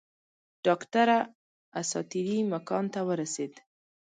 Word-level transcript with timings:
ډاکټره 0.65 1.17
اساطیري 1.81 2.39
مکان 2.53 2.85
ته 2.93 2.99
ورسېده. 3.07 3.59